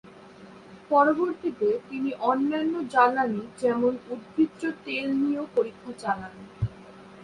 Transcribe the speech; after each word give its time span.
পরবর্তীতে 0.91 1.67
তিনি 1.89 2.11
অন্যান্য 2.31 2.73
জ্বালানি 2.93 3.41
যেমন 3.61 3.93
উদ্ভিজ্জ 4.13 4.61
তেল 4.85 5.07
নিয়েও 5.21 5.45
পরীক্ষা 5.55 5.91
চালান। 6.01 6.33